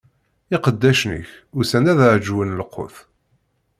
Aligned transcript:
Iqeddacen-ik 0.55 1.29
usan-d 1.59 1.87
ad 1.91 1.99
aǧwen 2.07 2.55
lqut. 2.59 2.95